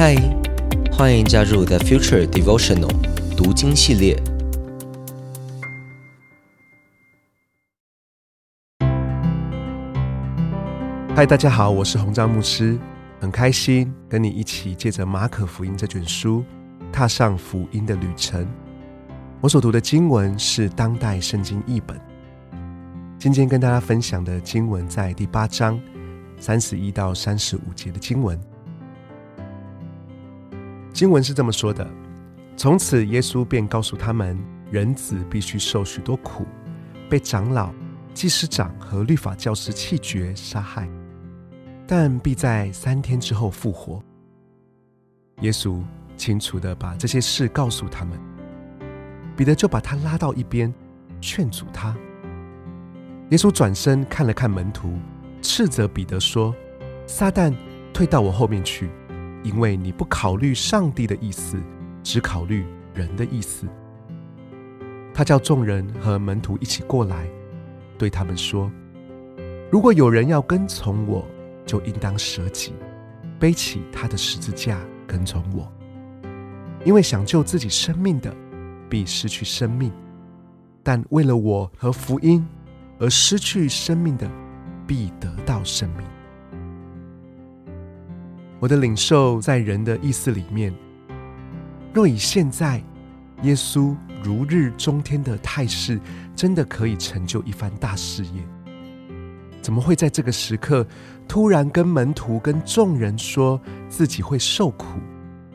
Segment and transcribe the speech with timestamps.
[0.00, 0.14] 嗨，
[0.92, 2.88] 欢迎加入 The Future Devotional
[3.36, 4.16] 读经系列。
[11.16, 12.78] 嗨，大家好，我是洪章牧师，
[13.18, 16.44] 很开心跟你一起借着马可福音这卷书，
[16.92, 18.46] 踏上福音的旅程。
[19.40, 22.00] 我所读的经文是当代圣经译本。
[23.18, 25.76] 今天跟大家分享的经文在第八章
[26.38, 28.40] 三十一到三十五节的经文。
[30.98, 31.88] 经文是这么说的：
[32.56, 34.36] 从此，耶稣便告诉他们，
[34.68, 36.44] 人子必须受许多苦，
[37.08, 37.72] 被长老、
[38.12, 40.88] 祭司长和律法教师弃绝、杀害，
[41.86, 44.02] 但必在三天之后复活。
[45.42, 45.80] 耶稣
[46.16, 48.18] 清楚地把这些事告诉他们，
[49.36, 50.74] 彼得就把他拉到一边，
[51.20, 51.96] 劝阻他。
[53.30, 54.98] 耶稣转身看了看门徒，
[55.42, 56.52] 斥责彼得说
[57.06, 57.54] ：“撒旦，
[57.94, 58.90] 退到我后面去，
[59.42, 61.56] 因为你不考虑上帝的意思，
[62.02, 63.66] 只考虑人的意思。”
[65.14, 67.28] 他叫众人和门徒一起过来，
[67.96, 68.70] 对他们说
[69.70, 71.24] ：“如果有人要跟从我，
[71.66, 72.72] 就应当舍己，
[73.38, 75.70] 背起他的十字架跟从我。
[76.84, 78.34] 因为想救自己生命的，
[78.88, 79.90] 必失去生命；
[80.82, 82.46] 但为了我和福音。”
[83.00, 84.28] 而失去生命的，
[84.84, 86.04] 必得到生命。
[88.60, 90.74] 我的领受在人的意思里面，
[91.94, 92.82] 若以现在
[93.42, 96.00] 耶稣如日中天的态势，
[96.34, 98.42] 真的可以成就一番大事业，
[99.62, 100.84] 怎么会在这个时刻
[101.28, 104.98] 突然跟门徒、跟众人说自己会受苦，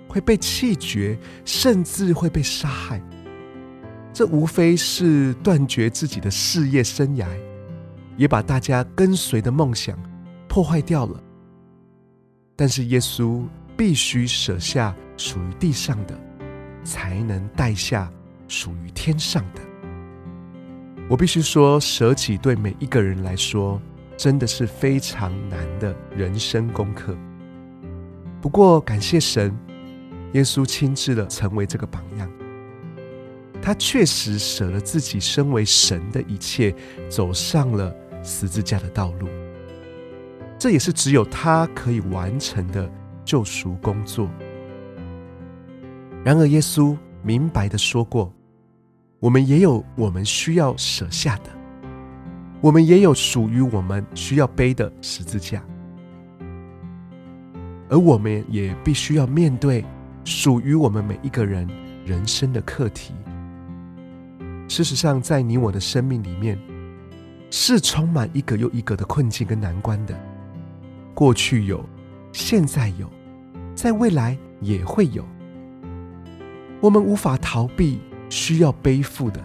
[0.08, 3.02] 会被弃绝，甚至会被杀害？
[4.14, 7.28] 这无非是断绝自己的事业生涯，
[8.16, 9.98] 也把大家跟随的梦想
[10.48, 11.22] 破坏掉了。
[12.56, 13.44] 但是耶稣
[13.76, 16.18] 必须舍下属于地上的，
[16.84, 18.12] 才能带下
[18.48, 19.62] 属于天上的。
[21.10, 23.82] 我必须说，舍己对每一个人来说，
[24.16, 27.18] 真的是非常难的人生功课。
[28.42, 29.56] 不过感谢神，
[30.34, 32.30] 耶稣亲自的成为这个榜样。
[33.62, 36.76] 他确实舍了自己身为神的一切，
[37.10, 39.28] 走上了十字架的道路。
[40.64, 42.90] 这也是只有他可以完成的
[43.26, 44.30] 救赎工作。
[46.24, 48.32] 然而，耶稣明白的说过
[49.20, 51.50] ：“我们也有我们需要舍下的，
[52.62, 55.62] 我们也有属于我们需要背的十字架，
[57.90, 59.84] 而我们也必须要面对
[60.24, 61.68] 属于我们每一个人
[62.06, 63.14] 人生的课题。”
[64.70, 66.58] 事实上，在你我的生命里面，
[67.52, 70.18] 是充满一个又一个的困境跟难关的。
[71.14, 71.84] 过去有，
[72.32, 73.10] 现在有，
[73.76, 75.26] 在未来也会有。
[76.82, 79.44] 我们无法逃避需要背负的，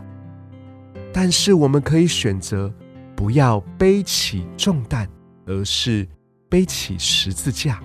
[1.13, 2.73] 但是我们可以选择
[3.15, 5.09] 不要背起重担，
[5.47, 6.07] 而是
[6.49, 7.81] 背起十字架。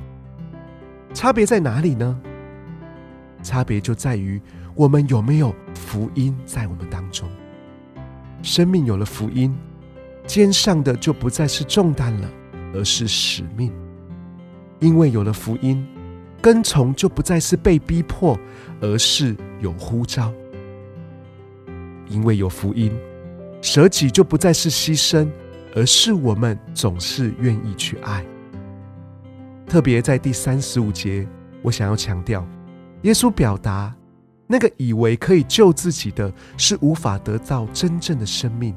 [1.14, 2.20] 差别在哪里呢？
[3.42, 4.42] 差别就在于。
[4.76, 7.30] 我们有没有福音在我们当中？
[8.42, 9.56] 生命有了福音，
[10.26, 12.28] 肩上的就不再是重担了，
[12.74, 13.72] 而是使命。
[14.80, 15.86] 因为有了福音，
[16.42, 18.38] 跟从就不再是被逼迫，
[18.82, 20.34] 而是有呼召。
[22.10, 22.92] 因为有福音，
[23.62, 25.30] 舍己就不再是牺牲，
[25.74, 28.26] 而是我们总是愿意去爱。
[29.66, 31.28] 特别在第三十五节，
[31.62, 32.46] 我想要强调，
[33.04, 33.94] 耶稣表达。
[34.46, 38.76] 那个以为可以救自己的，是无法得到真正的生命，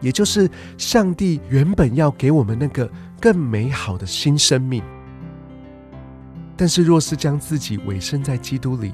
[0.00, 4.82] 也就是上帝原本要给我们那个更美好的新生命。
[6.56, 8.92] 但是，若是将自己委身在基督里，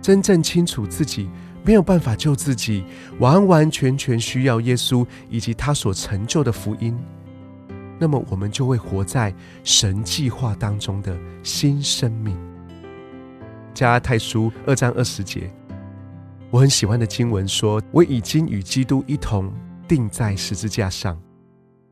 [0.00, 1.30] 真正清楚自己
[1.64, 2.84] 没有办法救自己，
[3.18, 6.98] 完完全全需要耶稣以及他所成就的福音，
[7.98, 12.36] 那么我们就会活在神计划当中的新生命。
[13.72, 15.50] 加拉太书二章二十节，
[16.50, 19.50] 我很喜欢的经文说：“我已经与基督一同
[19.92, 21.20] 钉在十字架上，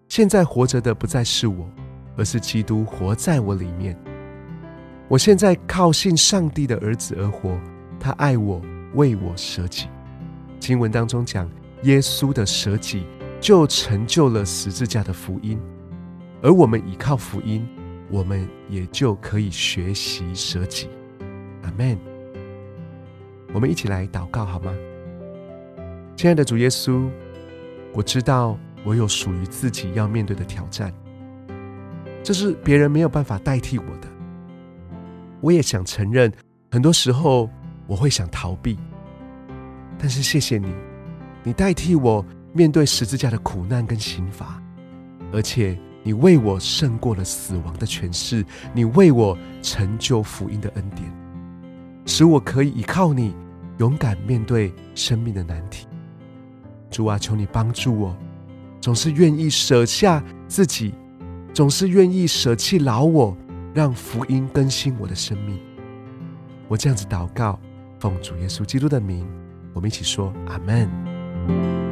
[0.09, 1.69] 现在活着的不再是我，
[2.17, 3.95] 而是基督活在我里面。
[5.07, 7.61] 我现在靠信上帝的儿子而活，
[8.01, 8.63] 他爱我，
[8.95, 9.87] 为我舍己。”
[10.59, 11.47] 经文当中讲，
[11.83, 13.05] 耶稣的舍己
[13.39, 15.61] 就成就了十字架的福音，
[16.41, 17.69] 而我们倚靠福音，
[18.11, 20.89] 我们也就可以学习舍己。
[21.65, 21.99] 阿门。
[23.53, 24.73] 我们一起来祷告好吗？
[26.17, 27.11] 亲爱的主耶稣，
[27.93, 30.93] 我知道我有属于自己要面对的挑战，
[32.23, 34.09] 这是别人没有办法代替我的。
[35.41, 36.33] 我也想承认，
[36.71, 37.51] 很多时候
[37.87, 38.79] 我会想逃避。
[39.99, 40.73] 但是谢谢你，
[41.43, 44.63] 你代替我面对十字架的苦难跟刑罚，
[45.33, 51.11] 而且你为我胜过了死亡的权势，你为我成就福音的恩典，
[52.07, 53.35] 使我可以依靠你，
[53.79, 55.87] 勇敢面对生命的难题。
[56.91, 58.17] 主啊，求你帮助我，
[58.81, 60.93] 总是愿意舍下自己，
[61.55, 63.37] 总是愿意舍弃老我，
[63.73, 65.59] 让福音更新我的生命。
[66.69, 67.59] 我这样子祷告，
[67.99, 69.27] 奉主耶稣基督的名。
[69.73, 71.90] 我们一起说阿门。